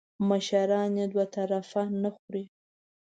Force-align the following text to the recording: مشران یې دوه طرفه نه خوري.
مشران 0.29 0.91
یې 0.99 1.05
دوه 1.13 1.25
طرفه 1.35 1.83
نه 2.01 2.09
خوري. 2.15 2.43